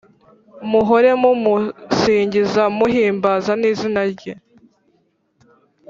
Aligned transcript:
muhore 0.69 1.11
mumusingiza 1.21 2.63
muhimbaza 2.77 3.51
n 3.61 3.63
izina 3.71 4.01
rye 4.11 4.33